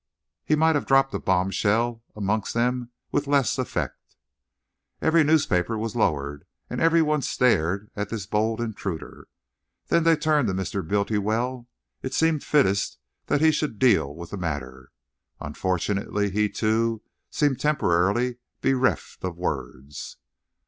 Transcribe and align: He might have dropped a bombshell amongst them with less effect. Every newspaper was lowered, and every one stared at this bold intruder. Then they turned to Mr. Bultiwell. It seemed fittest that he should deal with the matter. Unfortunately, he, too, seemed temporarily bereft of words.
He 0.43 0.55
might 0.55 0.73
have 0.73 0.87
dropped 0.87 1.13
a 1.13 1.19
bombshell 1.19 2.01
amongst 2.15 2.55
them 2.55 2.89
with 3.11 3.27
less 3.27 3.59
effect. 3.59 4.15
Every 4.99 5.23
newspaper 5.23 5.77
was 5.77 5.95
lowered, 5.95 6.45
and 6.71 6.81
every 6.81 7.03
one 7.03 7.21
stared 7.21 7.91
at 7.95 8.09
this 8.09 8.25
bold 8.25 8.59
intruder. 8.61 9.27
Then 9.89 10.03
they 10.03 10.15
turned 10.15 10.47
to 10.47 10.55
Mr. 10.55 10.81
Bultiwell. 10.81 11.67
It 12.01 12.15
seemed 12.15 12.43
fittest 12.43 12.97
that 13.27 13.41
he 13.41 13.51
should 13.51 13.77
deal 13.77 14.15
with 14.15 14.31
the 14.31 14.37
matter. 14.37 14.89
Unfortunately, 15.39 16.31
he, 16.31 16.49
too, 16.49 17.03
seemed 17.29 17.59
temporarily 17.59 18.37
bereft 18.59 19.23
of 19.23 19.37
words. 19.37 20.17